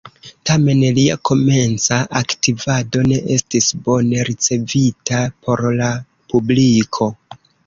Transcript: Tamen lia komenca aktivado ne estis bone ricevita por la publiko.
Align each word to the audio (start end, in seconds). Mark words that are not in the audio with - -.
Tamen 0.49 0.79
lia 0.99 1.17
komenca 1.29 1.99
aktivado 2.21 3.03
ne 3.11 3.19
estis 3.35 3.69
bone 3.89 4.25
ricevita 4.31 5.21
por 5.45 5.65
la 5.83 5.93
publiko. 6.35 7.13